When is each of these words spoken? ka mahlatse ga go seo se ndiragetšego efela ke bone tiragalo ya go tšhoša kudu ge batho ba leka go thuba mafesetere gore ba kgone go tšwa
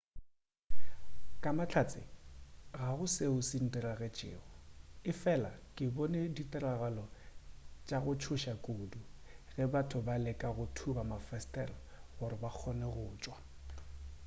ka 1.41 1.49
mahlatse 1.57 1.99
ga 2.75 2.87
go 2.97 3.05
seo 3.15 3.37
se 3.47 3.57
ndiragetšego 3.65 4.47
efela 5.11 5.51
ke 5.75 5.83
bone 5.95 6.19
tiragalo 6.35 7.05
ya 7.89 7.97
go 8.03 8.11
tšhoša 8.19 8.53
kudu 8.65 9.01
ge 9.55 9.63
batho 9.73 9.97
ba 10.07 10.15
leka 10.25 10.49
go 10.57 10.65
thuba 10.75 11.01
mafesetere 11.11 11.77
gore 12.17 12.37
ba 12.43 12.49
kgone 12.55 12.85
go 12.95 13.03
tšwa 13.21 13.37